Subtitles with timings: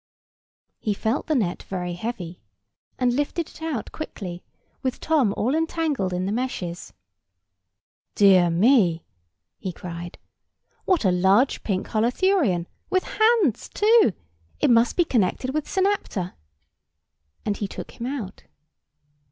[0.79, 2.41] He felt the net very heavy;
[2.97, 4.43] and lifted it out quickly,
[4.81, 6.91] with Tom all entangled in the meshes.
[8.15, 9.05] "Dear me!"
[9.59, 10.17] he cried.
[10.85, 14.13] "What a large pink Holothurian; with hands, too!
[14.59, 16.33] It must be connected with Synapta."
[17.45, 18.45] And he took him out.